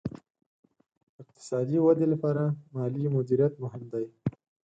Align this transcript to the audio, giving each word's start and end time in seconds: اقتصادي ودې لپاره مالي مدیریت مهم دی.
اقتصادي 1.21 1.77
ودې 1.81 2.07
لپاره 2.13 2.43
مالي 2.75 3.03
مدیریت 3.15 3.53
مهم 3.63 3.83
دی. 3.91 4.05